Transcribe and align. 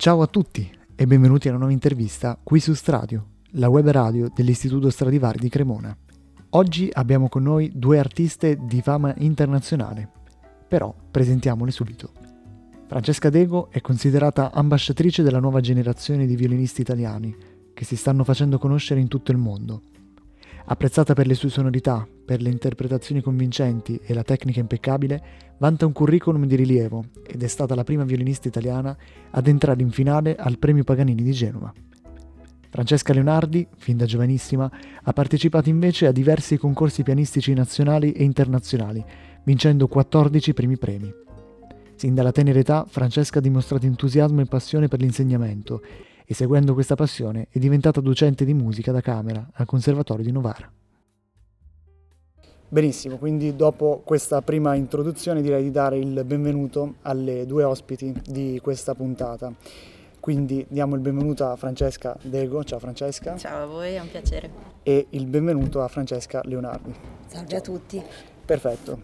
Ciao 0.00 0.22
a 0.22 0.26
tutti 0.26 0.66
e 0.96 1.06
benvenuti 1.06 1.46
a 1.46 1.50
una 1.50 1.58
nuova 1.58 1.74
intervista 1.74 2.40
qui 2.42 2.58
su 2.58 2.72
Stradio, 2.72 3.32
la 3.50 3.68
web 3.68 3.86
radio 3.90 4.30
dell'Istituto 4.34 4.88
Stradivari 4.88 5.38
di 5.38 5.50
Cremona. 5.50 5.94
Oggi 6.52 6.88
abbiamo 6.90 7.28
con 7.28 7.42
noi 7.42 7.70
due 7.74 7.98
artiste 7.98 8.56
di 8.62 8.80
fama 8.80 9.14
internazionale, 9.18 10.08
però 10.66 10.94
presentiamole 11.10 11.70
subito. 11.70 12.12
Francesca 12.86 13.28
Dego 13.28 13.68
è 13.70 13.82
considerata 13.82 14.52
ambasciatrice 14.52 15.22
della 15.22 15.38
nuova 15.38 15.60
generazione 15.60 16.24
di 16.24 16.34
violinisti 16.34 16.80
italiani 16.80 17.36
che 17.74 17.84
si 17.84 17.94
stanno 17.94 18.24
facendo 18.24 18.56
conoscere 18.56 19.00
in 19.00 19.08
tutto 19.08 19.32
il 19.32 19.36
mondo. 19.36 19.82
Apprezzata 20.70 21.14
per 21.14 21.26
le 21.26 21.34
sue 21.34 21.48
sonorità, 21.48 22.06
per 22.24 22.40
le 22.40 22.48
interpretazioni 22.48 23.20
convincenti 23.20 23.98
e 24.04 24.14
la 24.14 24.22
tecnica 24.22 24.60
impeccabile, 24.60 25.20
vanta 25.58 25.84
un 25.84 25.90
curriculum 25.90 26.46
di 26.46 26.54
rilievo 26.54 27.06
ed 27.26 27.42
è 27.42 27.48
stata 27.48 27.74
la 27.74 27.82
prima 27.82 28.04
violinista 28.04 28.46
italiana 28.46 28.96
ad 29.30 29.48
entrare 29.48 29.82
in 29.82 29.90
finale 29.90 30.36
al 30.36 30.58
Premio 30.58 30.84
Paganini 30.84 31.24
di 31.24 31.32
Genova. 31.32 31.72
Francesca 32.68 33.12
Leonardi, 33.12 33.66
fin 33.78 33.96
da 33.96 34.04
giovanissima, 34.04 34.70
ha 35.02 35.12
partecipato 35.12 35.68
invece 35.68 36.06
a 36.06 36.12
diversi 36.12 36.56
concorsi 36.56 37.02
pianistici 37.02 37.52
nazionali 37.52 38.12
e 38.12 38.22
internazionali, 38.22 39.04
vincendo 39.42 39.88
14 39.88 40.54
primi 40.54 40.78
premi. 40.78 41.12
Sin 41.96 42.14
dalla 42.14 42.30
tenera 42.30 42.60
età, 42.60 42.86
Francesca 42.88 43.40
ha 43.40 43.42
dimostrato 43.42 43.86
entusiasmo 43.86 44.40
e 44.40 44.44
passione 44.44 44.86
per 44.86 45.00
l'insegnamento 45.00 45.82
e 46.30 46.34
seguendo 46.34 46.74
questa 46.74 46.94
passione 46.94 47.48
è 47.50 47.58
diventata 47.58 48.00
docente 48.00 48.44
di 48.44 48.54
musica 48.54 48.92
da 48.92 49.00
camera 49.00 49.44
al 49.52 49.66
Conservatorio 49.66 50.24
di 50.24 50.30
Novara. 50.30 50.70
Benissimo, 52.68 53.16
quindi 53.16 53.56
dopo 53.56 54.00
questa 54.04 54.40
prima 54.40 54.76
introduzione 54.76 55.42
direi 55.42 55.64
di 55.64 55.72
dare 55.72 55.98
il 55.98 56.22
benvenuto 56.24 56.94
alle 57.02 57.46
due 57.46 57.64
ospiti 57.64 58.14
di 58.28 58.60
questa 58.62 58.94
puntata. 58.94 59.52
Quindi 60.20 60.64
diamo 60.68 60.94
il 60.94 61.00
benvenuto 61.00 61.46
a 61.46 61.56
Francesca 61.56 62.16
Dego, 62.22 62.62
ciao 62.62 62.78
Francesca. 62.78 63.36
Ciao 63.36 63.64
a 63.64 63.66
voi, 63.66 63.94
è 63.94 64.00
un 64.00 64.08
piacere. 64.08 64.50
E 64.84 65.08
il 65.10 65.26
benvenuto 65.26 65.82
a 65.82 65.88
Francesca 65.88 66.42
Leonardi. 66.44 66.94
Salve 67.26 67.56
a 67.56 67.60
tutti. 67.60 68.00
Perfetto. 68.44 69.02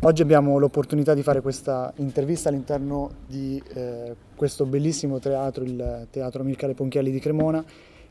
Oggi 0.00 0.22
abbiamo 0.22 0.58
l'opportunità 0.58 1.12
di 1.12 1.22
fare 1.22 1.42
questa 1.42 1.92
intervista 1.96 2.48
all'interno 2.48 3.10
di 3.26 3.62
eh, 3.74 4.16
questo 4.42 4.66
bellissimo 4.66 5.20
teatro, 5.20 5.62
il 5.62 6.08
Teatro 6.10 6.42
Mircale 6.42 6.74
Ponchielli 6.74 7.12
di 7.12 7.20
Cremona, 7.20 7.64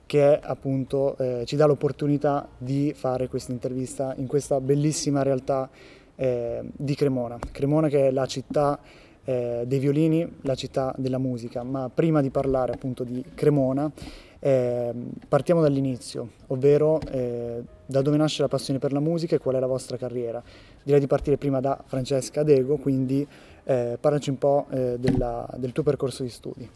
che 0.05 0.39
appunto 0.41 1.17
eh, 1.17 1.43
ci 1.45 1.57
dà 1.57 1.65
l'opportunità 1.65 2.47
di 2.57 2.93
fare 2.95 3.27
questa 3.27 3.51
intervista 3.51 4.13
in 4.15 4.27
questa 4.27 4.61
bellissima 4.61 5.23
realtà 5.23 5.69
eh, 6.15 6.61
di 6.71 6.95
Cremona. 6.95 7.37
Cremona 7.51 7.89
che 7.89 8.07
è 8.07 8.11
la 8.11 8.25
città 8.27 8.79
eh, 9.25 9.63
dei 9.67 9.79
violini, 9.79 10.37
la 10.43 10.55
città 10.55 10.95
della 10.97 11.17
musica, 11.17 11.63
ma 11.63 11.91
prima 11.93 12.21
di 12.21 12.29
parlare 12.29 12.71
appunto 12.71 13.03
di 13.03 13.21
Cremona 13.35 13.91
eh, 14.39 14.93
partiamo 15.27 15.59
dall'inizio, 15.59 16.29
ovvero 16.47 17.01
eh, 17.11 17.61
da 17.85 18.01
dove 18.01 18.15
nasce 18.15 18.41
la 18.41 18.47
passione 18.47 18.79
per 18.79 18.93
la 18.93 19.01
musica 19.01 19.35
e 19.35 19.39
qual 19.39 19.55
è 19.55 19.59
la 19.59 19.67
vostra 19.67 19.97
carriera. 19.97 20.41
Direi 20.81 21.01
di 21.01 21.07
partire 21.07 21.35
prima 21.35 21.59
da 21.59 21.77
Francesca 21.85 22.41
Dego, 22.41 22.77
quindi 22.77 23.27
eh, 23.63 23.97
parlaci 23.99 24.29
un 24.29 24.37
po' 24.37 24.67
eh, 24.69 24.97
della, 24.99 25.47
del 25.57 25.71
tuo 25.71 25.83
percorso 25.83 26.23
di 26.23 26.29
studi. 26.29 26.69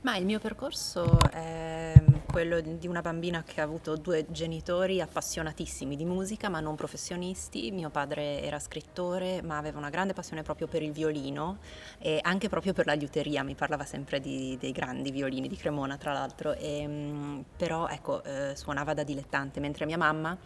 Ma 0.00 0.16
il 0.16 0.24
mio 0.24 0.38
percorso 0.38 1.18
è 1.30 1.92
quello 2.30 2.60
di 2.60 2.86
una 2.86 3.00
bambina 3.00 3.42
che 3.42 3.60
ha 3.60 3.64
avuto 3.64 3.96
due 3.96 4.26
genitori 4.30 5.00
appassionatissimi 5.00 5.96
di 5.96 6.04
musica 6.04 6.48
ma 6.48 6.60
non 6.60 6.76
professionisti. 6.76 7.72
Mio 7.72 7.90
padre 7.90 8.42
era 8.42 8.60
scrittore 8.60 9.42
ma 9.42 9.58
aveva 9.58 9.78
una 9.78 9.90
grande 9.90 10.12
passione 10.12 10.42
proprio 10.42 10.68
per 10.68 10.82
il 10.82 10.92
violino 10.92 11.58
e 11.98 12.20
anche 12.22 12.48
proprio 12.48 12.72
per 12.72 12.86
la 12.86 12.92
liuteria, 12.92 13.42
mi 13.42 13.56
parlava 13.56 13.84
sempre 13.84 14.20
di, 14.20 14.56
dei 14.60 14.70
grandi 14.70 15.10
violini 15.10 15.48
di 15.48 15.56
Cremona 15.56 15.96
tra 15.96 16.12
l'altro, 16.12 16.54
e, 16.54 16.86
mm, 16.86 17.40
però 17.56 17.88
ecco, 17.88 18.22
eh, 18.22 18.54
suonava 18.54 18.94
da 18.94 19.02
dilettante, 19.02 19.58
mentre 19.58 19.84
mia 19.84 19.98
mamma 19.98 20.38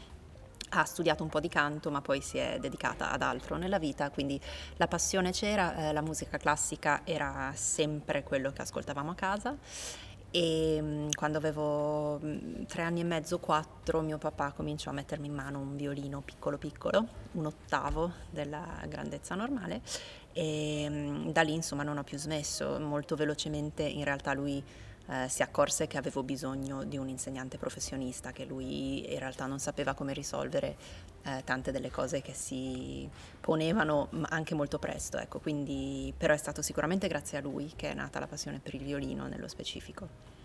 ha 0.74 0.84
studiato 0.84 1.22
un 1.22 1.28
po' 1.28 1.40
di 1.40 1.48
canto 1.48 1.90
ma 1.90 2.00
poi 2.00 2.20
si 2.20 2.38
è 2.38 2.58
dedicata 2.60 3.10
ad 3.10 3.22
altro 3.22 3.56
nella 3.56 3.78
vita, 3.78 4.10
quindi 4.10 4.40
la 4.76 4.86
passione 4.86 5.30
c'era, 5.32 5.88
eh, 5.88 5.92
la 5.92 6.00
musica 6.00 6.38
classica 6.38 7.02
era 7.04 7.52
sempre 7.54 8.22
quello 8.22 8.52
che 8.52 8.62
ascoltavamo 8.62 9.10
a 9.10 9.14
casa. 9.14 9.56
E 10.34 10.78
mm, 10.80 11.10
quando 11.14 11.36
avevo 11.36 12.18
mm, 12.18 12.62
tre 12.64 12.82
anni 12.82 13.00
e 13.00 13.04
mezzo, 13.04 13.38
quattro, 13.38 14.00
mio 14.00 14.16
papà 14.16 14.52
cominciò 14.52 14.88
a 14.88 14.94
mettermi 14.94 15.26
in 15.26 15.34
mano 15.34 15.58
un 15.58 15.76
violino 15.76 16.22
piccolo 16.22 16.56
piccolo, 16.56 17.06
un 17.32 17.44
ottavo 17.46 18.12
della 18.30 18.66
grandezza 18.88 19.34
normale 19.34 19.82
e 20.32 20.86
mm, 20.88 21.28
da 21.28 21.42
lì 21.42 21.52
insomma 21.52 21.82
non 21.82 21.98
ho 21.98 22.02
più 22.02 22.16
smesso, 22.16 22.78
molto 22.80 23.14
velocemente 23.14 23.82
in 23.82 24.04
realtà 24.04 24.32
lui 24.32 24.64
eh, 25.08 25.28
si 25.28 25.42
accorse 25.42 25.86
che 25.86 25.98
avevo 25.98 26.22
bisogno 26.22 26.84
di 26.84 26.96
un 26.96 27.08
insegnante 27.08 27.58
professionista, 27.58 28.32
che 28.32 28.44
lui 28.44 29.12
in 29.12 29.18
realtà 29.18 29.46
non 29.46 29.58
sapeva 29.58 29.94
come 29.94 30.12
risolvere 30.12 30.76
eh, 31.22 31.42
tante 31.44 31.72
delle 31.72 31.90
cose 31.90 32.22
che 32.22 32.34
si 32.34 33.08
ponevano 33.40 34.08
anche 34.28 34.54
molto 34.54 34.78
presto, 34.78 35.18
ecco, 35.18 35.38
quindi, 35.38 36.12
però 36.16 36.34
è 36.34 36.38
stato 36.38 36.62
sicuramente 36.62 37.08
grazie 37.08 37.38
a 37.38 37.40
lui 37.40 37.72
che 37.76 37.90
è 37.90 37.94
nata 37.94 38.18
la 38.18 38.26
passione 38.26 38.60
per 38.60 38.74
il 38.74 38.82
violino 38.82 39.26
nello 39.26 39.48
specifico 39.48 40.41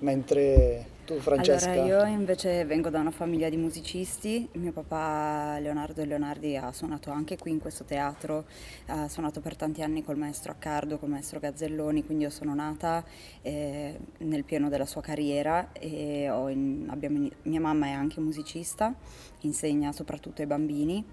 mentre 0.00 0.98
tu 1.04 1.18
Francesca... 1.18 1.72
Allora 1.72 2.08
io 2.08 2.14
invece 2.14 2.64
vengo 2.64 2.90
da 2.90 3.00
una 3.00 3.10
famiglia 3.10 3.48
di 3.48 3.56
musicisti, 3.56 4.48
mio 4.52 4.72
papà 4.72 5.58
Leonardo 5.58 6.04
Leonardi 6.04 6.56
ha 6.56 6.72
suonato 6.72 7.10
anche 7.10 7.36
qui 7.36 7.50
in 7.50 7.58
questo 7.58 7.84
teatro, 7.84 8.44
ha 8.86 9.08
suonato 9.08 9.40
per 9.40 9.56
tanti 9.56 9.82
anni 9.82 10.04
col 10.04 10.16
maestro 10.16 10.52
Accardo, 10.52 10.98
col 10.98 11.08
maestro 11.08 11.40
Gazzelloni, 11.40 12.04
quindi 12.04 12.24
io 12.24 12.30
sono 12.30 12.54
nata 12.54 13.04
eh, 13.42 13.98
nel 14.18 14.44
pieno 14.44 14.68
della 14.68 14.86
sua 14.86 15.00
carriera 15.00 15.72
e 15.72 16.24
in, 16.24 16.86
abbiamo, 16.88 17.28
mia 17.42 17.60
mamma 17.60 17.86
è 17.86 17.92
anche 17.92 18.20
musicista, 18.20 18.94
insegna 19.40 19.92
soprattutto 19.92 20.42
ai 20.42 20.46
bambini 20.46 21.04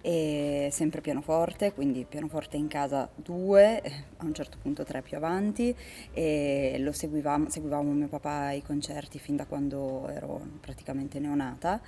e 0.00 0.68
sempre 0.70 1.00
pianoforte, 1.00 1.72
quindi 1.72 2.06
pianoforte 2.08 2.56
in 2.56 2.68
casa 2.68 3.08
due, 3.14 3.82
a 4.18 4.24
un 4.24 4.32
certo 4.32 4.58
punto 4.62 4.84
tre 4.84 5.02
più 5.02 5.16
avanti. 5.16 5.74
E 6.12 6.76
lo 6.78 6.92
seguivamo, 6.92 7.48
seguivamo 7.48 7.90
mio 7.92 8.08
papà 8.08 8.46
ai 8.46 8.62
concerti 8.62 9.18
fin 9.18 9.36
da 9.36 9.46
quando 9.46 10.08
ero 10.08 10.40
praticamente 10.60 11.18
neonata. 11.18 11.80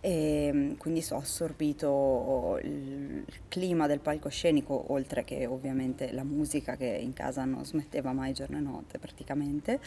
E 0.00 0.74
quindi 0.78 1.04
ho 1.10 1.16
assorbito 1.16 2.58
il 2.62 3.24
clima 3.48 3.86
del 3.86 4.00
palcoscenico 4.00 4.92
oltre 4.92 5.24
che 5.24 5.46
ovviamente 5.46 6.12
la 6.12 6.24
musica 6.24 6.76
che 6.76 6.86
in 6.86 7.12
casa 7.12 7.44
non 7.44 7.64
smetteva 7.64 8.12
mai 8.12 8.32
giorno 8.32 8.58
e 8.58 8.60
notte 8.60 8.98
praticamente. 8.98 9.80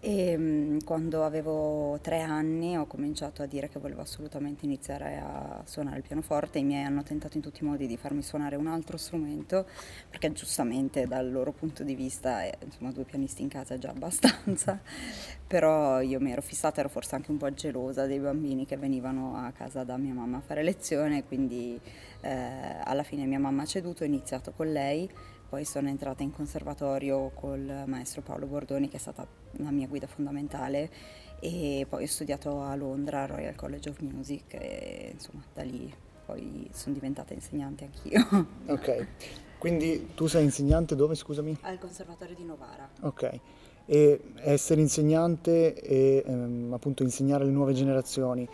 E 0.00 0.78
quando 0.84 1.24
avevo 1.24 1.98
tre 2.00 2.20
anni 2.20 2.76
ho 2.76 2.86
cominciato 2.86 3.42
a 3.42 3.46
dire 3.46 3.68
che 3.68 3.78
volevo 3.78 4.00
assolutamente 4.00 4.64
iniziare 4.64 5.18
a 5.18 5.62
suonare 5.64 5.98
il 5.98 6.02
pianoforte, 6.02 6.58
i 6.58 6.64
miei 6.64 6.84
hanno 6.84 7.01
hanno 7.02 7.04
tentato 7.04 7.36
in 7.36 7.42
tutti 7.42 7.62
i 7.62 7.66
modi 7.66 7.86
di 7.86 7.96
farmi 7.96 8.22
suonare 8.22 8.56
un 8.56 8.68
altro 8.68 8.96
strumento, 8.96 9.66
perché 10.08 10.32
giustamente 10.32 11.06
dal 11.06 11.30
loro 11.30 11.52
punto 11.52 11.82
di 11.82 11.94
vista, 11.94 12.44
eh, 12.44 12.56
insomma, 12.64 12.92
due 12.92 13.04
pianisti 13.04 13.42
in 13.42 13.48
casa 13.48 13.74
è 13.74 13.78
già 13.78 13.90
abbastanza, 13.90 14.80
però 15.46 16.00
io 16.00 16.20
mi 16.20 16.30
ero 16.32 16.40
fissata, 16.40 16.80
ero 16.80 16.88
forse 16.88 17.16
anche 17.16 17.30
un 17.30 17.36
po' 17.36 17.52
gelosa 17.52 18.06
dei 18.06 18.20
bambini 18.20 18.64
che 18.64 18.76
venivano 18.76 19.36
a 19.36 19.50
casa 19.50 19.84
da 19.84 19.96
mia 19.96 20.14
mamma 20.14 20.38
a 20.38 20.40
fare 20.40 20.62
lezione, 20.62 21.24
quindi 21.24 21.78
eh, 22.20 22.76
alla 22.84 23.02
fine 23.02 23.26
mia 23.26 23.40
mamma 23.40 23.62
ha 23.62 23.66
ceduto, 23.66 24.04
ho 24.04 24.06
iniziato 24.06 24.52
con 24.52 24.70
lei 24.70 25.10
poi 25.52 25.66
sono 25.66 25.90
entrata 25.90 26.22
in 26.22 26.30
conservatorio 26.30 27.30
col 27.34 27.84
maestro 27.84 28.22
Paolo 28.22 28.46
Bordoni 28.46 28.88
che 28.88 28.96
è 28.96 28.98
stata 28.98 29.26
la 29.58 29.70
mia 29.70 29.86
guida 29.86 30.06
fondamentale 30.06 30.88
e 31.40 31.84
poi 31.86 32.04
ho 32.04 32.06
studiato 32.06 32.62
a 32.62 32.74
Londra, 32.74 33.26
Royal 33.26 33.54
College 33.54 33.90
of 33.90 34.00
Music 34.00 34.54
e 34.54 35.10
insomma 35.12 35.44
da 35.52 35.62
lì 35.62 35.92
poi 36.24 36.68
sono 36.72 36.94
diventata 36.94 37.34
insegnante 37.34 37.84
anch'io. 37.84 38.46
Ok, 38.72 39.06
quindi 39.58 40.10
tu 40.14 40.26
sei 40.26 40.44
insegnante 40.44 40.96
dove, 40.96 41.14
scusami? 41.14 41.58
Al 41.62 41.78
Conservatorio 41.78 42.34
di 42.34 42.44
Novara. 42.44 42.88
Ok, 43.02 43.40
e 43.86 44.20
essere 44.36 44.80
insegnante 44.80 45.74
e 45.74 46.22
ehm, 46.24 46.72
appunto 46.72 47.02
insegnare 47.02 47.42
alle 47.44 47.52
nuove 47.52 47.72
generazioni 47.72 48.48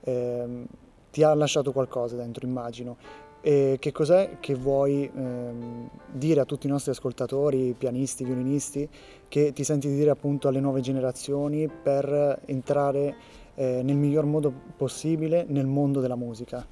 ehm, 0.00 0.66
ti 1.10 1.22
ha 1.22 1.34
lasciato 1.34 1.72
qualcosa 1.72 2.16
dentro, 2.16 2.46
immagino. 2.46 2.96
E 3.40 3.76
che 3.78 3.92
cos'è 3.92 4.38
che 4.40 4.54
vuoi 4.54 5.04
ehm, 5.14 5.88
dire 6.10 6.40
a 6.40 6.44
tutti 6.44 6.66
i 6.66 6.70
nostri 6.70 6.92
ascoltatori, 6.92 7.74
pianisti, 7.76 8.24
violinisti, 8.24 8.88
che 9.28 9.52
ti 9.52 9.64
senti 9.64 9.88
di 9.88 9.96
dire 9.96 10.10
appunto 10.10 10.48
alle 10.48 10.60
nuove 10.60 10.80
generazioni 10.80 11.68
per 11.68 12.40
entrare 12.46 13.16
eh, 13.54 13.82
nel 13.82 13.96
miglior 13.96 14.24
modo 14.24 14.52
possibile 14.76 15.44
nel 15.46 15.66
mondo 15.66 16.00
della 16.00 16.16
musica? 16.16 16.66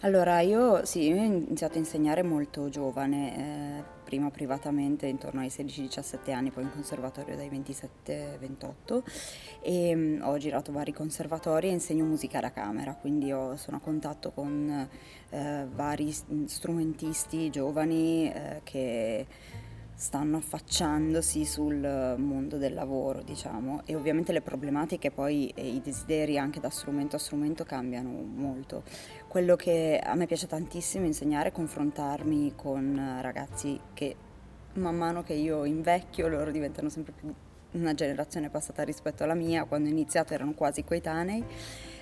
Allora, 0.00 0.40
io 0.40 0.84
sì, 0.84 1.08
io 1.08 1.16
ho 1.16 1.24
iniziato 1.24 1.74
a 1.74 1.78
insegnare 1.78 2.22
molto 2.22 2.68
giovane, 2.68 3.78
eh, 3.78 3.82
prima 4.04 4.30
privatamente 4.30 5.06
intorno 5.06 5.40
ai 5.40 5.48
16-17 5.48 6.32
anni, 6.32 6.50
poi 6.50 6.64
in 6.64 6.70
conservatorio 6.70 7.34
dai 7.34 7.48
27-28 7.48 9.02
e 9.62 9.94
mh, 9.94 10.20
ho 10.22 10.36
girato 10.36 10.70
vari 10.70 10.92
conservatori 10.92 11.68
e 11.68 11.72
insegno 11.72 12.04
musica 12.04 12.40
da 12.40 12.52
camera, 12.52 12.94
quindi 12.94 13.32
ho, 13.32 13.56
sono 13.56 13.78
a 13.78 13.80
contatto 13.80 14.32
con 14.32 14.86
eh, 15.30 15.66
vari 15.74 16.12
strumentisti 16.12 17.48
giovani 17.48 18.30
eh, 18.30 18.60
che 18.64 19.26
stanno 19.96 20.36
affacciandosi 20.36 21.46
sul 21.46 22.14
mondo 22.18 22.58
del 22.58 22.74
lavoro, 22.74 23.22
diciamo, 23.22 23.80
e 23.86 23.94
ovviamente 23.96 24.30
le 24.30 24.42
problematiche 24.42 25.10
poi 25.10 25.48
e 25.54 25.66
i 25.66 25.80
desideri 25.80 26.36
anche 26.38 26.60
da 26.60 26.68
strumento 26.68 27.16
a 27.16 27.18
strumento 27.18 27.64
cambiano 27.64 28.10
molto. 28.10 28.82
Quello 29.36 29.54
che 29.54 30.00
a 30.02 30.14
me 30.14 30.24
piace 30.24 30.46
tantissimo 30.46 31.04
insegnare 31.04 31.50
è 31.50 31.52
confrontarmi 31.52 32.54
con 32.56 33.18
ragazzi 33.20 33.78
che 33.92 34.16
man 34.76 34.96
mano 34.96 35.22
che 35.22 35.34
io 35.34 35.66
invecchio 35.66 36.26
loro 36.26 36.50
diventano 36.50 36.88
sempre 36.88 37.12
più 37.12 37.34
una 37.72 37.92
generazione 37.92 38.48
passata 38.48 38.82
rispetto 38.82 39.24
alla 39.24 39.34
mia, 39.34 39.64
quando 39.64 39.90
ho 39.90 39.92
iniziato 39.92 40.32
erano 40.32 40.54
quasi 40.54 40.84
coetanei, 40.84 41.44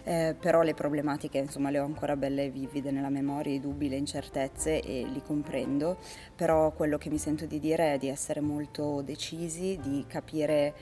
eh, 0.05 0.37
però 0.39 0.63
le 0.63 0.75
problematiche 0.75 1.39
insomma 1.39 1.71
le 1.71 1.81
ho 1.81 1.85
ancora 1.85 2.15
belle 2.15 2.51
vivide 2.51 2.93
nella 2.93 3.11
memoria, 3.11 3.53
i 3.53 3.59
dubbi, 3.59 3.89
le 3.89 3.97
incertezze 3.97 4.81
e 4.81 5.05
li 5.05 5.21
comprendo, 5.21 5.99
però 6.37 6.71
quello 6.71 6.99
che 6.99 7.11
mi 7.11 7.19
sento 7.19 7.47
di 7.47 7.59
dire 7.59 7.95
è 7.95 7.99
di 7.99 8.07
essere 8.07 8.39
molto 8.39 9.03
decisi, 9.03 9.77
di 9.83 10.05
capire 10.07 10.73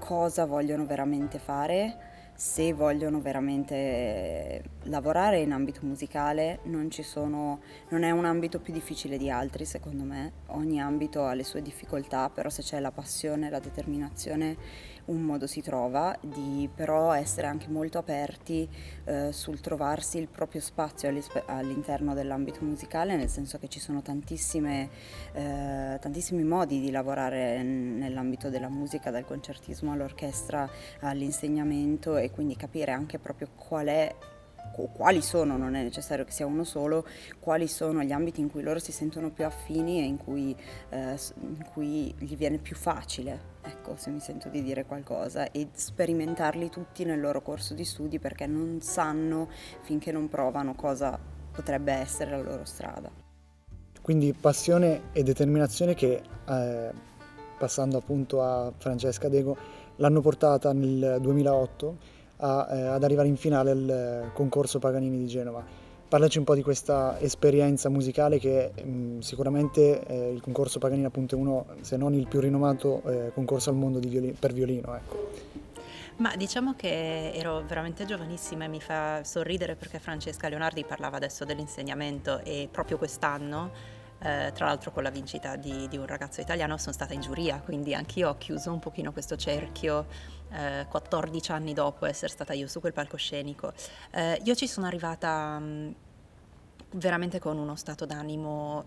cosa 0.00 0.44
vogliono 0.44 0.84
veramente 0.84 1.38
fare 1.38 2.09
se 2.40 2.72
vogliono 2.72 3.20
veramente 3.20 4.62
lavorare 4.84 5.40
in 5.40 5.52
ambito 5.52 5.80
musicale 5.82 6.60
non, 6.64 6.90
sono, 6.90 7.60
non, 7.90 8.02
è 8.02 8.10
un 8.12 8.24
ambito 8.24 8.60
più 8.60 8.72
difficile 8.72 9.18
di 9.18 9.28
altri 9.28 9.66
secondo 9.66 10.04
me, 10.04 10.32
ogni 10.46 10.80
ambito 10.80 11.26
ha 11.26 11.34
le 11.34 11.44
sue 11.44 11.60
difficoltà, 11.60 12.30
però 12.30 12.48
se 12.48 12.62
c'è 12.62 12.80
la 12.80 12.92
passione, 12.92 13.50
la 13.50 13.60
determinazione 13.60 14.56
un 15.06 15.22
modo 15.22 15.46
si 15.46 15.60
trova 15.62 16.16
di 16.20 16.68
però 16.74 17.12
essere 17.12 17.46
anche 17.46 17.68
molto 17.68 17.98
aperti 17.98 18.68
eh, 19.04 19.32
sul 19.32 19.60
trovarsi 19.60 20.18
il 20.18 20.28
proprio 20.28 20.60
spazio 20.60 21.12
all'interno 21.46 22.14
dell'ambito 22.14 22.64
musicale, 22.64 23.16
nel 23.16 23.28
senso 23.28 23.58
che 23.58 23.68
ci 23.68 23.80
sono 23.80 24.02
eh, 24.02 25.98
tantissimi 26.00 26.42
modi 26.44 26.80
di 26.80 26.90
lavorare 26.90 27.62
nell'ambito 27.62 28.48
della 28.50 28.68
musica, 28.68 29.10
dal 29.10 29.24
concertismo 29.24 29.92
all'orchestra 29.92 30.68
all'insegnamento 31.00 32.16
e 32.16 32.30
quindi 32.30 32.56
capire 32.56 32.92
anche 32.92 33.18
proprio 33.18 33.48
qual 33.54 33.86
è 33.86 34.14
quali 34.72 35.22
sono, 35.22 35.56
non 35.56 35.74
è 35.74 35.82
necessario 35.82 36.24
che 36.24 36.32
sia 36.32 36.46
uno 36.46 36.64
solo, 36.64 37.06
quali 37.38 37.68
sono 37.68 38.02
gli 38.02 38.12
ambiti 38.12 38.40
in 38.40 38.50
cui 38.50 38.62
loro 38.62 38.78
si 38.78 38.92
sentono 38.92 39.30
più 39.30 39.44
affini 39.44 40.00
e 40.00 40.04
in 40.04 40.16
cui, 40.16 40.56
eh, 40.90 41.16
in 41.40 41.64
cui 41.72 42.14
gli 42.18 42.36
viene 42.36 42.58
più 42.58 42.76
facile, 42.76 43.38
ecco, 43.62 43.96
se 43.96 44.10
mi 44.10 44.20
sento 44.20 44.48
di 44.48 44.62
dire 44.62 44.84
qualcosa, 44.84 45.50
e 45.50 45.68
sperimentarli 45.72 46.70
tutti 46.70 47.04
nel 47.04 47.20
loro 47.20 47.42
corso 47.42 47.74
di 47.74 47.84
studi 47.84 48.18
perché 48.18 48.46
non 48.46 48.80
sanno 48.80 49.48
finché 49.82 50.12
non 50.12 50.28
provano 50.28 50.74
cosa 50.74 51.18
potrebbe 51.52 51.92
essere 51.92 52.30
la 52.30 52.42
loro 52.42 52.64
strada. 52.64 53.10
Quindi 54.00 54.32
passione 54.32 55.02
e 55.12 55.22
determinazione 55.22 55.94
che, 55.94 56.22
eh, 56.48 56.90
passando 57.58 57.98
appunto 57.98 58.42
a 58.42 58.72
Francesca 58.76 59.28
Dego, 59.28 59.56
l'hanno 59.96 60.20
portata 60.20 60.72
nel 60.72 61.18
2008 61.20 62.18
a, 62.40 62.68
eh, 62.70 62.80
ad 62.86 63.04
arrivare 63.04 63.28
in 63.28 63.36
finale 63.36 63.70
al 63.70 63.88
eh, 63.88 64.30
concorso 64.32 64.78
Paganini 64.78 65.18
di 65.18 65.26
Genova. 65.26 65.64
Parlaci 66.08 66.38
un 66.38 66.44
po' 66.44 66.56
di 66.56 66.62
questa 66.62 67.20
esperienza 67.20 67.88
musicale 67.88 68.38
che 68.40 68.72
mh, 68.74 68.90
mm, 68.90 69.18
sicuramente 69.20 70.04
eh, 70.06 70.32
il 70.32 70.40
concorso 70.40 70.80
Paganini 70.80 71.06
appunto 71.06 71.36
è 71.36 71.38
uno, 71.38 71.66
se 71.82 71.96
non 71.96 72.14
il 72.14 72.26
più 72.26 72.40
rinomato 72.40 73.02
eh, 73.06 73.30
concorso 73.32 73.70
al 73.70 73.76
mondo 73.76 74.00
violino, 74.00 74.34
per 74.38 74.52
violino. 74.52 74.96
Ecco. 74.96 75.28
Ma 76.16 76.34
diciamo 76.36 76.74
che 76.74 77.32
ero 77.32 77.62
veramente 77.66 78.04
giovanissima 78.04 78.64
e 78.64 78.68
mi 78.68 78.80
fa 78.80 79.22
sorridere 79.24 79.76
perché 79.76 79.98
Francesca 79.98 80.48
Leonardi 80.48 80.84
parlava 80.84 81.16
adesso 81.16 81.44
dell'insegnamento 81.44 82.40
e 82.44 82.68
proprio 82.70 82.98
quest'anno 82.98 83.98
eh, 84.22 84.52
tra 84.54 84.66
l'altro 84.66 84.90
con 84.90 85.02
la 85.02 85.10
vincita 85.10 85.56
di, 85.56 85.88
di, 85.88 85.96
un 85.96 86.06
ragazzo 86.06 86.40
italiano 86.40 86.76
sono 86.76 86.92
stata 86.92 87.14
in 87.14 87.20
giuria, 87.20 87.60
quindi 87.60 87.94
anch'io 87.94 88.28
ho 88.28 88.36
chiuso 88.36 88.70
un 88.72 88.78
pochino 88.78 89.12
questo 89.12 89.36
cerchio 89.36 90.06
eh, 90.52 90.86
14 90.88 91.52
anni 91.52 91.72
dopo 91.72 92.04
essere 92.06 92.30
stata 92.30 92.52
io 92.52 92.66
su 92.66 92.80
quel 92.80 92.92
palcoscenico. 92.92 93.72
Eh, 94.10 94.40
io 94.44 94.54
ci 94.54 94.66
sono 94.66 94.86
arrivata 94.86 95.58
mh, 95.58 95.64
mm, 95.64 95.90
veramente 96.92 97.38
con 97.38 97.56
uno 97.56 97.76
stato 97.76 98.04
d'animo 98.04 98.84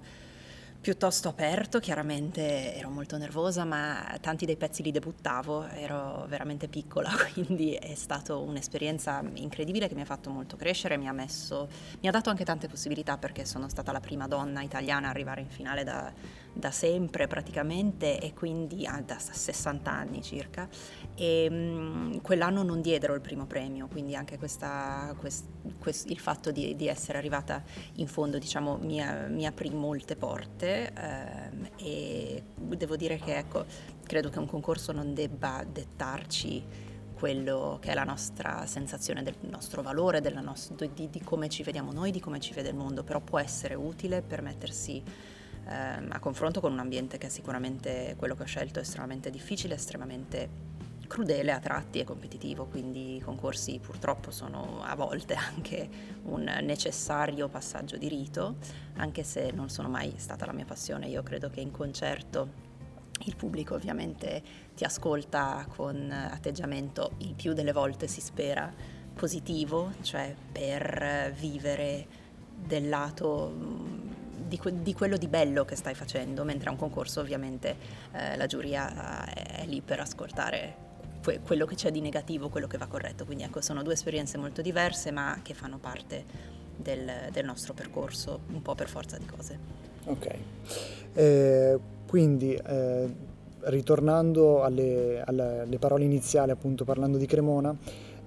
piuttosto 0.83 1.29
aperto, 1.29 1.79
chiaramente 1.79 2.75
ero 2.75 2.89
molto 2.89 3.17
nervosa, 3.17 3.63
ma 3.63 4.17
tanti 4.19 4.45
dei 4.45 4.57
pezzi 4.57 4.83
li 4.83 4.91
debuttavo, 4.91 5.65
ero 5.69 6.25
veramente 6.27 6.67
piccola, 6.67 7.09
quindi 7.31 7.71
è 7.71 7.95
stata 7.95 8.35
un'esperienza 8.35 9.23
incredibile 9.35 9.87
che 9.87 9.95
mi 9.95 10.01
ha 10.01 10.05
fatto 10.05 10.29
molto 10.29 10.57
crescere, 10.57 10.97
mi 10.97 11.07
ha, 11.07 11.13
messo, 11.13 11.69
mi 12.01 12.09
ha 12.09 12.11
dato 12.11 12.29
anche 12.29 12.43
tante 12.43 12.67
possibilità 12.67 13.17
perché 13.17 13.45
sono 13.45 13.69
stata 13.69 13.93
la 13.93 14.01
prima 14.01 14.27
donna 14.27 14.61
italiana 14.61 15.07
a 15.07 15.11
arrivare 15.11 15.39
in 15.39 15.47
finale 15.47 15.85
da, 15.85 16.11
da 16.51 16.71
sempre 16.71 17.27
praticamente 17.27 18.19
e 18.19 18.33
quindi 18.33 18.85
ah, 18.85 19.01
da 19.01 19.17
60 19.17 19.89
anni 19.89 20.21
circa. 20.21 20.67
E 21.15 21.49
mh, 21.49 21.55
mm, 21.55 22.17
quell'anno 22.17 22.61
non 22.61 22.81
diedero 22.81 23.13
il 23.13 23.21
primo 23.21 23.45
premio, 23.45 23.87
quindi 23.87 24.15
anche 24.15 24.37
questa, 24.37 25.15
quest, 25.17 25.45
quest, 25.79 26.09
il 26.09 26.19
fatto 26.19 26.51
di, 26.51 26.75
di, 26.75 26.87
essere 26.89 27.17
arrivata 27.17 27.63
in 27.95 28.07
fondo 28.07 28.37
diciamo, 28.37 28.77
mi, 28.81 29.01
mi 29.29 29.45
aprì 29.45 29.69
molte 29.69 30.17
porte 30.17 30.72
ehm, 30.73 31.69
e 31.77 32.43
devo 32.55 32.95
dire 32.95 33.17
che 33.17 33.37
ecco, 33.37 33.65
credo 34.03 34.29
che 34.29 34.39
un 34.39 34.47
concorso 34.47 34.91
non 34.91 35.13
debba 35.13 35.63
dettarci 35.69 36.91
quello 37.23 37.77
che 37.79 37.91
è 37.91 37.93
la 37.93 38.03
nostra 38.03 38.65
sensazione 38.65 39.23
del 39.23 39.35
nostro 39.41 39.81
valore, 39.81 40.19
nostro, 40.41 40.75
di, 40.93 41.09
di 41.09 41.21
come 41.21 41.47
ci 41.47 41.63
vediamo 41.63 41.93
noi, 41.93 42.11
di 42.11 42.19
come 42.19 42.39
ci 42.39 42.53
vede 42.53 42.69
il 42.69 42.75
mondo, 42.75 43.03
però 43.03 43.21
può 43.21 43.39
essere 43.39 43.75
utile 43.75 44.21
per 44.21 44.41
mettersi 44.41 45.01
ehm, 45.67 46.09
a 46.11 46.19
confronto 46.19 46.59
con 46.59 46.73
un 46.73 46.79
ambiente 46.79 47.17
che 47.17 47.29
sicuramente 47.29 48.15
quello 48.17 48.35
che 48.35 48.43
ho 48.43 48.45
scelto 48.45 48.79
è 48.79 48.81
estremamente 48.81 49.29
difficile, 49.29 49.75
estremamente 49.75 50.49
crudele 51.13 51.51
a 51.51 51.59
tratti 51.59 51.99
e 51.99 52.05
competitivo, 52.05 52.65
quindi 52.65 53.17
i 53.17 53.19
concorsi 53.19 53.77
purtroppo 53.77 54.31
sono 54.31 54.81
a 54.83 54.95
volte 54.95 55.35
anche 55.35 55.87
un 56.23 56.41
necessario 56.63 57.47
passaggio 57.49 57.97
di 57.97 58.07
rito, 58.07 58.55
anche 58.95 59.21
se 59.21 59.51
non 59.51 59.69
sono 59.69 59.89
mai 59.89 60.15
stata 60.17 60.47
la 60.47 60.53
mia 60.53 60.65
passione. 60.65 61.05
Io 61.05 61.21
credo 61.21 61.51
che 61.51 61.61
in 61.61 61.69
concerto 61.69 62.71
il 63.25 63.35
pubblico 63.35 63.75
ovviamente 63.75 64.41
ti 64.73 64.85
ascolta 64.85 65.67
con 65.69 66.09
atteggiamento 66.11 67.11
il 67.19 67.35
più 67.35 67.53
delle 67.53 67.73
volte 67.73 68.07
si 68.07 68.19
spera 68.19 68.73
positivo, 69.13 69.91
cioè 70.01 70.35
per 70.51 71.31
vivere 71.37 72.07
del 72.55 72.89
lato 72.89 73.53
di, 74.47 74.57
que- 74.57 74.81
di, 74.81 74.95
quello 74.95 75.17
di 75.17 75.27
bello 75.27 75.63
che 75.63 75.75
stai 75.75 75.93
facendo, 75.93 76.43
mentre 76.43 76.69
a 76.69 76.71
un 76.71 76.77
concorso 76.79 77.19
ovviamente 77.19 77.75
eh, 78.13 78.35
la 78.35 78.47
giuria 78.47 79.31
eh, 79.31 79.61
è 79.61 79.65
lì 79.67 79.79
per 79.81 79.99
ascoltare 79.99 80.82
que- 81.23 81.39
quello 81.39 81.65
che 81.65 81.75
c'è 81.75 81.89
di 81.89 82.01
negativo, 82.01 82.49
quello 82.49 82.67
che 82.67 82.77
va 82.77 82.85
corretto. 82.85 83.25
Quindi 83.25 83.43
ecco, 83.43 83.61
sono 83.61 83.81
due 83.81 83.93
esperienze 83.93 84.37
molto 84.37 84.61
diverse 84.61 85.11
ma 85.11 85.39
che 85.41 85.53
fanno 85.53 85.77
parte 85.77 86.23
del, 86.75 87.09
del 87.31 87.45
nostro 87.45 87.73
percorso, 87.73 88.41
un 88.51 88.61
po' 88.61 88.75
per 88.75 88.89
forza 88.89 89.17
di 89.17 89.25
cose. 89.25 89.57
Ok, 90.05 90.35
eh, 91.13 91.79
quindi 92.05 92.53
eh, 92.53 93.15
ritornando 93.61 94.63
alle, 94.63 95.23
alle, 95.25 95.77
parole 95.79 96.03
iniziali, 96.03 96.51
appunto 96.51 96.83
parlando 96.83 97.17
di 97.17 97.25
Cremona, 97.25 97.75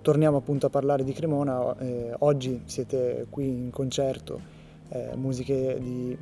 torniamo 0.01 0.39
appunto 0.39 0.67
a 0.67 0.71
parlare 0.71 1.05
di 1.05 1.13
Cremona. 1.13 1.77
Eh, 1.79 2.15
oggi 2.21 2.63
siete 2.65 3.27
qui 3.29 3.47
in 3.47 3.71
concerto 3.71 4.41
eh, 4.89 5.11
musiche 5.17 5.79
di, 5.79 6.17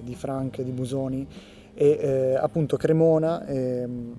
di, 0.00 0.14
Frank, 0.16 0.60
di 0.62 0.72
Busoni 0.72 1.26
e 1.72 1.98
eh, 2.00 2.34
appunto 2.34 2.76
Cremona, 2.76 3.46
ehm, 3.46 4.16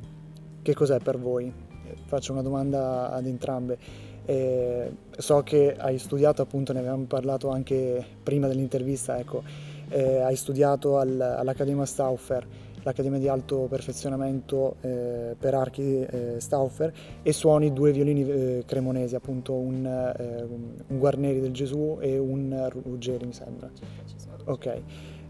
che 0.62 0.74
cos'è 0.74 1.00
per 1.00 1.18
voi? 1.18 1.70
Faccio 2.06 2.32
una 2.32 2.42
domanda 2.42 3.12
ad 3.12 3.26
entrambe. 3.26 3.78
Eh, 4.26 4.92
so 5.18 5.42
che 5.42 5.76
hai 5.78 5.98
studiato, 5.98 6.42
appunto 6.42 6.74
ne 6.74 6.80
avevamo 6.80 7.06
parlato 7.06 7.50
anche 7.50 8.06
prima 8.22 8.48
dell'intervista, 8.48 9.18
ecco, 9.18 9.44
eh, 9.90 10.20
hai 10.20 10.36
studiato 10.36 10.98
al, 10.98 11.20
all'Accademia 11.20 11.86
Stauffer 11.86 12.48
l'Accademia 12.84 13.20
di 13.20 13.28
Alto 13.28 13.68
Perfezionamento 13.70 14.76
eh, 14.82 15.36
per 15.38 15.54
archi 15.54 16.00
eh, 16.00 16.36
Stauffer 16.40 16.92
e 17.22 17.34
suoni 17.34 17.74
due 17.74 17.92
violini 17.92 18.28
eh, 18.28 18.64
cremonesi, 18.66 19.16
appunto 19.16 19.54
un, 19.54 19.86
eh, 19.86 20.44
un, 20.44 20.98
Guarneri 20.98 21.40
del 21.40 21.52
Gesù 21.52 21.98
e 22.00 22.18
un 22.18 22.70
Ruggeri 22.70 23.26
mi 23.26 23.34
sembra. 23.34 23.70
Ok, 24.46 24.82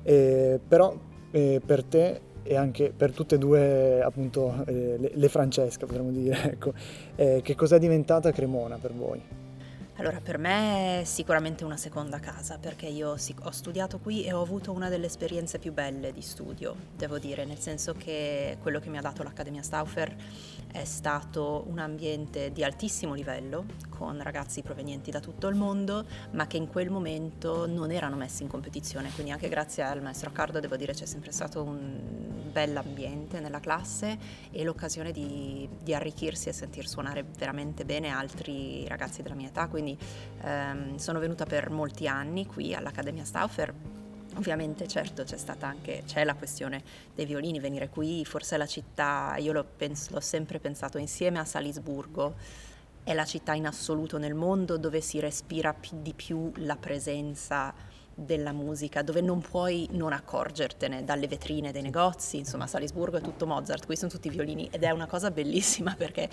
però 0.04 0.98
per 1.24 1.84
te 1.84 2.22
e 2.44 2.56
anche 2.56 2.94
per 2.96 3.12
tutte 3.12 3.36
e 3.36 3.38
due 3.38 4.02
appunto 4.02 4.64
eh, 4.66 4.98
le, 4.98 5.12
le 5.14 5.30
Francesca 5.30 5.86
potremmo 5.86 6.12
dire, 6.12 6.52
ecco, 6.52 6.74
che 7.42 7.56
cos'è 7.56 7.80
diventata 7.80 8.32
Cremona 8.32 8.78
per 8.78 8.94
voi? 8.94 9.22
Allora, 10.02 10.20
per 10.20 10.40
me 10.40 11.02
è 11.02 11.04
sicuramente 11.04 11.64
una 11.64 11.78
seconda 11.78 12.18
casa, 12.20 12.58
perché 12.58 12.88
io 12.88 13.12
ho 13.12 13.52
studiato 13.52 14.00
qui 14.00 14.24
e 14.24 14.34
ho 14.34 14.42
avuto 14.42 14.72
una 14.72 14.90
delle 14.90 15.06
esperienze 15.06 15.60
più 15.60 15.74
belle 15.74 16.12
di 16.12 16.22
studio, 16.22 16.76
devo 16.98 17.20
dire, 17.20 17.46
nel 17.46 17.60
senso 17.60 17.94
che 17.94 18.58
quello 18.64 18.80
che 18.80 18.90
mi 18.90 18.98
ha 18.98 19.02
dato 19.02 19.22
l'Accademia 19.22 19.62
Stauffer 19.62 20.16
è 20.72 20.84
stato 20.86 21.66
un 21.68 21.78
ambiente 21.78 22.52
di 22.52 22.64
altissimo 22.64 23.14
livello, 23.14 23.66
con 23.90 24.20
ragazzi 24.24 24.64
provenienti 24.64 25.12
da 25.12 25.20
tutto 25.20 25.48
il 25.48 25.56
mondo, 25.56 26.06
ma 26.32 26.48
che 26.48 26.58
in 26.58 26.68
quel 26.68 26.90
momento 26.90 27.68
non 27.68 27.92
erano 27.92 28.16
messi 28.16 28.42
in 28.42 28.50
competizione, 28.50 29.12
quindi 29.12 29.32
anche 29.32 29.50
grazie 29.50 29.84
al 29.84 30.02
maestro 30.02 30.30
Accardo 30.30 30.60
devo 30.60 30.78
dire 30.78 30.94
c'è 30.94 31.06
sempre 31.06 31.32
stato 31.32 31.62
un 31.62 32.40
bell'ambiente 32.52 33.40
nella 33.40 33.60
classe 33.60 34.18
e 34.52 34.64
l'occasione 34.64 35.12
di, 35.12 35.70
di 35.82 35.94
arricchirsi 35.94 36.50
e 36.50 36.54
sentir 36.54 36.88
suonare 36.88 37.24
veramente 37.38 37.86
bene 37.86 38.10
altri 38.10 38.88
ragazzi 38.88 39.22
della 39.22 39.36
mia 39.36 39.48
età, 39.48 39.68
quindi 39.68 39.91
ehm, 40.42 40.96
sono 40.98 41.20
venuta 41.20 41.46
per 41.46 41.70
molti 41.70 42.08
anni 42.08 42.46
qui 42.46 42.74
all'Accademia 42.74 43.24
Stauffer. 43.24 43.74
Ovviamente 44.36 44.88
certo 44.88 45.24
c'è 45.24 45.38
stata 45.38 45.68
anche 45.68 46.04
c'è 46.06 46.24
la 46.24 46.36
questione 46.36 46.82
dei 47.14 47.26
violini, 47.26 47.60
venire 47.60 47.90
qui, 47.90 48.24
forse 48.24 48.56
la 48.58 48.66
città, 48.66 49.36
io 49.38 49.52
l'ho, 49.52 49.66
pens- 49.76 50.10
l'ho 50.10 50.22
sempre 50.22 50.60
pensato 50.60 50.98
insieme 50.98 51.40
a 51.40 51.46
Salisburgo, 51.46 52.36
è 53.04 53.14
la 53.14 53.26
città 53.26 53.54
in 53.54 53.66
assoluto 53.66 54.18
nel 54.18 54.36
mondo 54.36 54.78
dove 54.78 55.02
si 55.02 55.20
respira 55.20 55.76
di 55.92 56.14
più 56.14 56.52
la 56.58 56.78
presenza 56.78 57.74
della 58.26 58.52
musica, 58.52 59.02
dove 59.02 59.22
non 59.22 59.42
puoi 59.42 59.88
non 59.92 60.14
accorgertene 60.14 61.04
dalle 61.04 61.28
vetrine 61.28 61.72
dei 61.72 61.82
negozi, 61.82 62.38
insomma 62.38 62.68
Salisburgo 62.68 63.18
è 63.18 63.22
tutto 63.22 63.46
Mozart, 63.46 63.86
qui 63.86 63.96
sono 63.96 64.12
tutti 64.12 64.30
violini 64.30 64.70
ed 64.72 64.84
è 64.84 64.92
una 64.92 65.08
cosa 65.08 65.32
bellissima 65.32 65.96
perché 65.98 66.30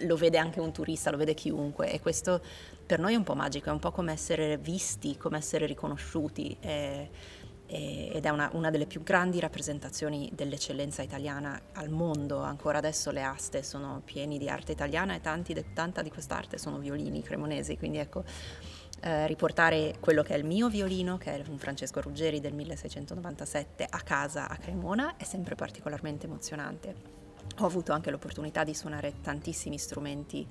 lo 0.00 0.16
vede 0.16 0.38
anche 0.38 0.60
un 0.60 0.72
turista, 0.72 1.10
lo 1.10 1.16
vede 1.16 1.34
chiunque 1.34 1.92
e 1.92 2.00
questo 2.00 2.40
per 2.84 2.98
noi 2.98 3.14
è 3.14 3.16
un 3.16 3.24
po' 3.24 3.34
magico, 3.34 3.68
è 3.68 3.72
un 3.72 3.78
po' 3.78 3.90
come 3.90 4.12
essere 4.12 4.58
visti, 4.58 5.16
come 5.16 5.38
essere 5.38 5.66
riconosciuti. 5.66 6.56
È, 6.58 7.08
ed 7.68 8.24
è 8.24 8.28
una, 8.28 8.48
una, 8.52 8.70
delle 8.70 8.86
più 8.86 9.02
grandi 9.02 9.40
rappresentazioni 9.40 10.30
dell'eccellenza 10.32 11.02
italiana 11.02 11.60
al 11.72 11.88
mondo. 11.88 12.38
Ancora 12.38 12.78
adesso 12.78 13.10
le 13.10 13.24
aste 13.24 13.64
sono 13.64 14.02
piene 14.04 14.38
di 14.38 14.48
arte 14.48 14.70
italiana 14.70 15.14
e 15.14 15.20
tanti, 15.20 15.52
tanta 15.74 16.02
di 16.02 16.10
quest'arte 16.10 16.58
sono 16.58 16.78
violini 16.78 17.22
cremonesi, 17.22 17.76
quindi 17.76 17.98
ecco, 17.98 18.22
eh, 19.00 19.26
riportare 19.26 19.96
quello 20.00 20.22
che 20.22 20.34
è 20.34 20.36
il 20.36 20.44
mio 20.44 20.68
violino, 20.68 21.18
che 21.18 21.34
è 21.34 21.42
un 21.48 21.58
Francesco 21.58 22.00
Ruggeri 22.00 22.40
del 22.40 22.54
1697, 22.54 23.86
a 23.88 24.00
casa 24.00 24.48
a 24.48 24.56
Cremona 24.56 25.16
è 25.16 25.24
sempre 25.24 25.54
particolarmente 25.54 26.26
emozionante. 26.26 27.14
Ho 27.58 27.66
avuto 27.66 27.92
anche 27.92 28.10
l'opportunità 28.10 28.64
di 28.64 28.74
suonare 28.74 29.20
tantissimi 29.20 29.78
strumenti 29.78 30.46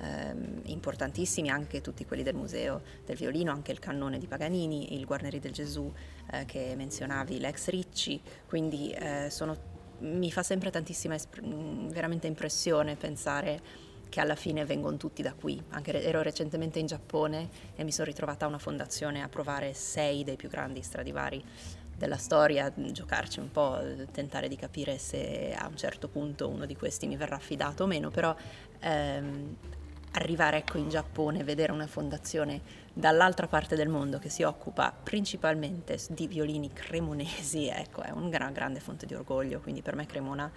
ehm, 0.00 0.62
importantissimi, 0.64 1.48
anche 1.48 1.80
tutti 1.80 2.04
quelli 2.04 2.22
del 2.22 2.34
Museo 2.34 2.82
del 3.04 3.16
Violino, 3.16 3.52
anche 3.52 3.72
il 3.72 3.78
cannone 3.78 4.18
di 4.18 4.26
Paganini, 4.26 4.94
il 4.94 5.04
Guarneri 5.04 5.38
del 5.38 5.52
Gesù 5.52 5.92
eh, 6.32 6.44
che 6.44 6.74
menzionavi, 6.76 7.38
l'ex 7.40 7.68
Ricci, 7.68 8.20
quindi 8.46 8.90
eh, 8.90 9.28
sono, 9.30 9.56
mi 10.00 10.30
fa 10.30 10.42
sempre 10.42 10.70
tantissima 10.70 11.14
esp- 11.14 11.40
veramente 11.40 12.26
impressione 12.26 12.96
pensare 12.96 13.84
che 14.08 14.20
alla 14.20 14.34
fine 14.34 14.64
vengono 14.64 14.96
tutti 14.96 15.22
da 15.22 15.34
qui. 15.34 15.62
Anche 15.70 16.02
ero 16.02 16.22
recentemente 16.22 16.78
in 16.78 16.86
Giappone 16.86 17.48
e 17.74 17.84
mi 17.84 17.92
sono 17.92 18.06
ritrovata 18.06 18.44
a 18.44 18.48
una 18.48 18.58
fondazione 18.58 19.22
a 19.22 19.28
provare 19.28 19.74
sei 19.74 20.24
dei 20.24 20.36
più 20.36 20.48
grandi 20.48 20.82
Stradivari 20.82 21.44
della 21.96 22.18
storia, 22.18 22.72
giocarci 22.74 23.40
un 23.40 23.50
po', 23.50 23.78
tentare 24.12 24.48
di 24.48 24.56
capire 24.56 24.98
se 24.98 25.54
a 25.56 25.66
un 25.66 25.76
certo 25.76 26.08
punto 26.08 26.48
uno 26.48 26.66
di 26.66 26.76
questi 26.76 27.06
mi 27.06 27.16
verrà 27.16 27.36
affidato 27.36 27.84
o 27.84 27.86
meno, 27.86 28.10
però 28.10 28.36
ehm, 28.80 29.56
arrivare 30.12 30.58
ecco, 30.58 30.78
in 30.78 30.88
Giappone 30.88 31.42
vedere 31.42 31.72
una 31.72 31.86
fondazione 31.86 32.60
dall'altra 32.92 33.46
parte 33.46 33.76
del 33.76 33.88
mondo 33.88 34.18
che 34.18 34.28
si 34.28 34.42
occupa 34.42 34.92
principalmente 34.92 35.98
di 36.10 36.26
violini 36.26 36.72
cremonesi, 36.72 37.68
ecco, 37.68 38.02
è 38.02 38.10
una 38.10 38.50
grande 38.50 38.80
fonte 38.80 39.06
di 39.06 39.14
orgoglio, 39.14 39.60
quindi 39.60 39.82
per 39.82 39.94
me 39.94 40.06
Cremona 40.06 40.50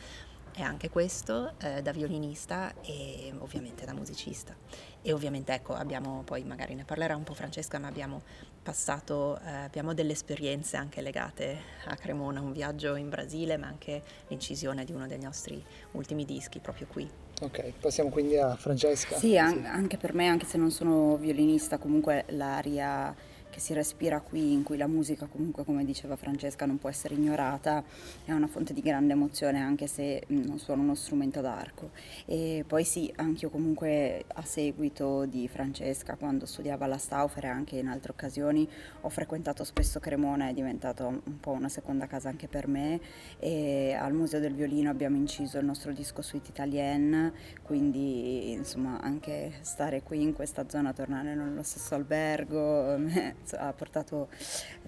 è 0.54 0.62
anche 0.62 0.90
questo 0.90 1.54
eh, 1.60 1.82
da 1.82 1.92
violinista 1.92 2.74
e 2.82 3.34
ovviamente 3.40 3.86
da 3.86 3.94
musicista. 3.94 4.56
E 5.02 5.14
ovviamente 5.14 5.54
ecco, 5.54 5.74
abbiamo 5.74 6.24
poi 6.24 6.44
magari 6.44 6.76
ne 6.76 6.84
parlerà 6.84 7.16
un 7.16 7.24
po' 7.24 7.34
Francesca, 7.34 7.80
ma 7.80 7.88
abbiamo 7.88 8.24
passato, 8.62 9.40
eh, 9.40 9.50
abbiamo 9.50 9.94
delle 9.94 10.12
esperienze 10.12 10.78
anche 10.78 11.02
legate 11.02 11.58
a 11.86 11.96
Cremona, 11.96 12.42
un 12.42 12.52
viaggio 12.52 12.96
in 12.96 13.10
Brasile, 13.10 13.58
ma 13.58 13.68
anche 13.68 14.04
l'incisione 14.28 14.84
di 14.86 14.92
uno 14.92 15.08
dei 15.08 15.20
nostri 15.20 15.64
ultimi 15.92 16.26
dischi 16.26 16.60
proprio 16.60 16.88
qui. 16.88 17.10
Ok, 17.42 17.74
passiamo 17.80 18.10
quindi 18.10 18.38
a 18.38 18.56
Francesca. 18.56 19.18
Sì, 19.18 19.38
an- 19.38 19.66
anche 19.66 19.98
per 19.98 20.14
me, 20.14 20.28
anche 20.28 20.46
se 20.46 20.58
non 20.58 20.72
sono 20.72 21.16
violinista, 21.16 21.78
comunque 21.78 22.26
l'aria 22.30 23.16
che 23.50 23.60
si 23.60 23.74
respira 23.74 24.22
qui, 24.22 24.54
in 24.54 24.64
cui 24.64 24.78
la 24.78 24.88
musica 24.88 25.26
comunque, 25.26 25.64
come 25.64 25.86
diceva 25.86 26.16
Francesca, 26.16 26.66
non 26.66 26.78
può 26.78 26.90
essere 26.90 27.16
ignorata, 27.16 27.84
è 28.26 28.32
una 28.32 28.48
fonte 28.48 28.74
di 28.74 28.82
grande 28.82 29.14
emozione 29.14 29.60
anche 29.60 29.88
se 29.88 30.24
mm, 30.32 30.44
non 30.46 30.60
suona 30.60 30.82
uno 30.82 30.96
strumento 30.96 31.42
d'arco. 31.42 31.92
E 32.26 32.64
poi 32.68 32.84
sì, 32.84 33.12
anche 33.16 33.46
io 33.46 33.52
comunque 33.52 34.26
a 34.34 34.44
seguito 34.44 35.26
di 35.26 35.48
Francesca, 35.48 36.16
quando 36.16 36.46
studiava 36.46 36.86
alla 36.86 36.98
Stauffer 36.98 37.46
e 37.46 37.48
anche 37.48 37.78
in 37.78 37.88
altre 37.88 38.12
occasioni, 38.12 38.68
ho 39.02 39.10
frequentato 39.10 39.64
spesso 39.64 40.00
Cremona, 40.00 40.50
è 40.50 40.54
diventato 40.54 41.08
un 41.08 41.40
po' 41.40 41.52
una 41.52 41.70
seconda 41.70 42.08
casa 42.08 42.30
anche 42.30 42.48
per 42.48 42.68
me 42.68 43.00
e 43.40 43.94
al 43.94 44.14
Museo 44.14 44.40
del 44.40 44.54
Violino 44.54 44.90
abbiamo 44.90 45.16
inciso 45.18 45.58
il 45.58 45.66
nostro 45.66 45.92
disco 45.92 46.22
Suite 46.22 46.50
Italien, 46.50 47.32
quindi 47.64 48.52
insomma 48.52 49.00
anche 49.02 49.54
stare 49.62 50.02
qui 50.04 50.22
in 50.22 50.34
questa 50.34 50.68
zona, 50.68 50.94
tornare 50.94 51.36
nello 51.36 51.64
stesso 51.64 51.96
albergo, 51.96 52.98
ha 53.58 53.74
portato 53.74 54.30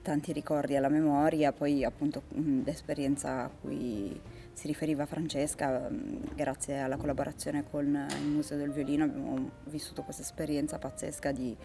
tanti 0.01 0.31
ricordi 0.31 0.75
alla 0.75 0.89
memoria, 0.89 1.51
poi 1.51 1.83
appunto 1.83 2.23
l'esperienza 2.63 3.43
a 3.43 3.49
cui 3.49 4.19
si 4.53 4.67
riferiva 4.67 5.05
Francesca, 5.05 5.89
grazie 6.35 6.79
alla 6.79 6.97
collaborazione 6.97 7.63
con 7.69 8.07
il 8.09 8.27
Museo 8.27 8.57
del 8.57 8.71
Violino 8.71 9.05
abbiamo 9.05 9.49
vissuto 9.65 10.03
questa 10.03 10.21
esperienza 10.21 10.77
pazzesca 10.77 11.31
di 11.31 11.55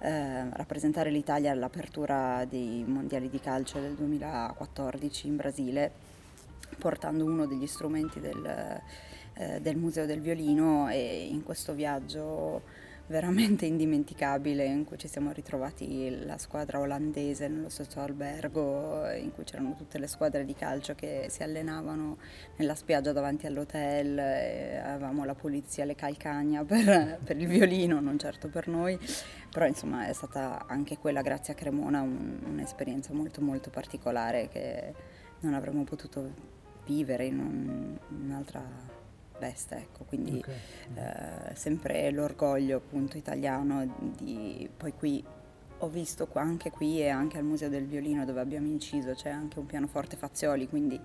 eh, 0.00 0.50
rappresentare 0.50 1.10
l'Italia 1.10 1.52
all'apertura 1.52 2.44
dei 2.46 2.84
mondiali 2.86 3.28
di 3.28 3.38
calcio 3.38 3.78
del 3.80 3.94
2014 3.94 5.26
in 5.26 5.36
Brasile, 5.36 5.92
portando 6.78 7.24
uno 7.24 7.46
degli 7.46 7.66
strumenti 7.66 8.18
del, 8.18 8.80
eh, 9.34 9.60
del 9.60 9.76
Museo 9.76 10.06
del 10.06 10.20
Violino 10.20 10.88
e 10.88 11.26
in 11.26 11.42
questo 11.42 11.74
viaggio 11.74 12.62
veramente 13.10 13.66
indimenticabile 13.66 14.64
in 14.64 14.84
cui 14.84 14.96
ci 14.96 15.08
siamo 15.08 15.32
ritrovati 15.32 16.24
la 16.24 16.38
squadra 16.38 16.78
olandese 16.78 17.48
nello 17.48 17.68
stesso 17.68 17.98
albergo 17.98 19.10
in 19.10 19.32
cui 19.34 19.42
c'erano 19.42 19.74
tutte 19.76 19.98
le 19.98 20.06
squadre 20.06 20.44
di 20.44 20.54
calcio 20.54 20.94
che 20.94 21.26
si 21.28 21.42
allenavano 21.42 22.18
nella 22.56 22.76
spiaggia 22.76 23.10
davanti 23.10 23.46
all'hotel, 23.46 24.16
avevamo 24.16 25.24
la 25.24 25.34
polizia, 25.34 25.84
le 25.84 25.96
calcagna 25.96 26.64
per, 26.64 27.18
per, 27.24 27.36
il 27.36 27.48
violino, 27.48 27.98
non 27.98 28.16
certo 28.16 28.46
per 28.48 28.68
noi, 28.68 28.96
però 29.50 29.66
insomma 29.66 30.06
è 30.06 30.12
stata 30.12 30.66
anche 30.68 30.96
quella 30.96 31.20
grazie 31.20 31.54
a 31.54 31.56
Cremona 31.56 32.02
un, 32.02 32.38
un'esperienza 32.44 33.12
molto 33.12 33.40
molto 33.40 33.70
particolare 33.70 34.48
che 34.48 34.94
non 35.40 35.54
avremmo 35.54 35.82
potuto 35.82 36.58
vivere 36.86 37.24
in 37.24 37.40
un, 37.40 37.98
un'altra 38.24 38.99
veste, 39.40 39.76
ecco, 39.76 40.04
quindi 40.04 40.38
okay. 40.38 40.54
eh, 40.94 41.54
sempre 41.56 42.10
l'orgoglio 42.12 42.76
appunto 42.76 43.16
italiano 43.16 43.92
di 44.16 44.70
poi 44.76 44.92
qui 44.94 45.24
ho 45.82 45.88
visto 45.88 46.26
qua, 46.26 46.42
anche 46.42 46.70
qui 46.70 47.00
e 47.00 47.08
anche 47.08 47.38
al 47.38 47.44
Museo 47.44 47.68
del 47.68 47.86
Violino 47.86 48.24
dove 48.24 48.40
abbiamo 48.40 48.68
inciso 48.68 49.14
c'è 49.14 49.30
anche 49.30 49.58
un 49.58 49.66
pianoforte 49.66 50.16
Fazioli, 50.16 50.68
quindi 50.68 51.00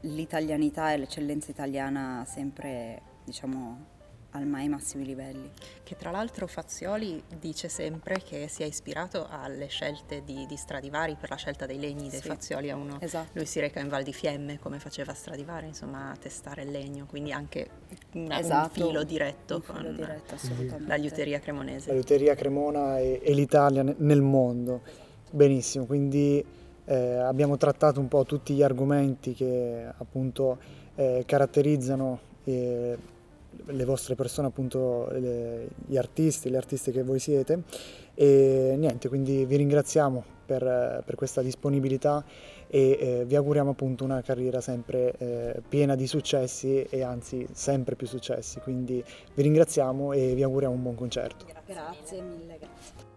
l'italianità 0.00 0.92
e 0.92 0.98
l'eccellenza 0.98 1.50
italiana 1.50 2.24
sempre 2.26 3.00
diciamo 3.24 3.92
al 4.34 4.46
mai 4.46 4.68
massimi 4.68 5.04
livelli. 5.04 5.50
Che 5.82 5.96
tra 5.96 6.10
l'altro 6.10 6.46
Fazioli 6.46 7.22
dice 7.38 7.68
sempre 7.68 8.20
che 8.22 8.48
si 8.48 8.62
è 8.62 8.66
ispirato 8.66 9.26
alle 9.28 9.66
scelte 9.66 10.22
di, 10.24 10.46
di 10.46 10.56
Stradivari 10.56 11.16
per 11.18 11.30
la 11.30 11.36
scelta 11.36 11.66
dei 11.66 11.78
legni 11.78 12.08
dei 12.08 12.20
sì, 12.20 12.28
Fazioli 12.28 12.70
a 12.70 12.76
uno. 12.76 12.98
Esatto. 13.00 13.30
Lui 13.34 13.46
si 13.46 13.60
reca 13.60 13.80
in 13.80 13.88
Val 13.88 14.02
di 14.02 14.12
Fiemme 14.12 14.58
come 14.58 14.78
faceva 14.78 15.14
Stradivari, 15.14 15.68
insomma 15.68 16.10
a 16.10 16.16
testare 16.16 16.62
il 16.62 16.70
legno, 16.70 17.06
quindi 17.06 17.32
anche 17.32 17.68
una, 18.12 18.38
esatto. 18.38 18.80
un 18.80 18.86
filo 18.86 19.04
diretto 19.04 19.56
un 19.56 19.62
con 19.62 19.76
filo 19.76 19.92
diretto, 19.92 20.36
la 20.86 20.96
liuteria 20.96 21.38
cremonese. 21.38 21.88
La 21.88 21.94
liuteria 21.94 22.34
cremona 22.34 22.98
e, 22.98 23.20
e 23.22 23.32
l'Italia 23.34 23.82
nel 23.82 24.22
mondo. 24.22 24.82
Benissimo, 25.30 25.84
quindi 25.84 26.44
eh, 26.84 27.16
abbiamo 27.16 27.56
trattato 27.56 28.00
un 28.00 28.08
po' 28.08 28.24
tutti 28.24 28.54
gli 28.54 28.62
argomenti 28.62 29.32
che 29.32 29.86
appunto 29.96 30.58
eh, 30.96 31.22
caratterizzano 31.26 32.20
eh, 32.44 32.96
le 33.66 33.84
vostre 33.84 34.14
persone, 34.14 34.48
appunto 34.48 35.08
le, 35.10 35.68
gli 35.86 35.96
artisti, 35.96 36.50
le 36.50 36.56
artiste 36.56 36.92
che 36.92 37.02
voi 37.02 37.18
siete. 37.18 37.62
E 38.14 38.74
niente, 38.76 39.08
quindi 39.08 39.44
vi 39.44 39.56
ringraziamo 39.56 40.24
per, 40.44 41.02
per 41.04 41.14
questa 41.14 41.42
disponibilità 41.42 42.24
e 42.68 42.98
eh, 43.00 43.24
vi 43.24 43.36
auguriamo 43.36 43.70
appunto 43.70 44.04
una 44.04 44.20
carriera 44.22 44.60
sempre 44.60 45.14
eh, 45.18 45.62
piena 45.68 45.94
di 45.94 46.06
successi 46.06 46.82
e 46.82 47.02
anzi 47.02 47.46
sempre 47.52 47.94
più 47.94 48.06
successi. 48.06 48.60
Quindi 48.60 49.02
vi 49.34 49.42
ringraziamo 49.42 50.12
e 50.12 50.34
vi 50.34 50.42
auguriamo 50.42 50.74
un 50.74 50.82
buon 50.82 50.94
concerto. 50.94 51.46
Grazie 51.66 52.20
mille, 52.20 52.58
grazie. 52.58 53.13